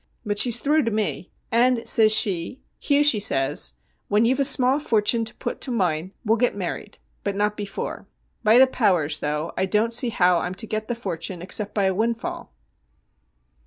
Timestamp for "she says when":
3.03-4.25